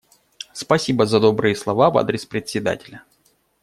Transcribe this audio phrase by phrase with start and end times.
[0.51, 3.03] Спасибо за добрые слова в адрес Председателя.